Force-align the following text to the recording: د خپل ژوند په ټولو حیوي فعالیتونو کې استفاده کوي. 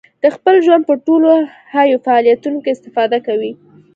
د 0.23 0.25
خپل 0.35 0.55
ژوند 0.65 0.83
په 0.89 0.95
ټولو 1.05 1.31
حیوي 1.73 1.97
فعالیتونو 2.05 2.57
کې 2.63 2.71
استفاده 2.75 3.17
کوي. 3.27 3.51